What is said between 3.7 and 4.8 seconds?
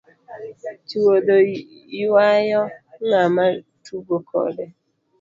tugo kode.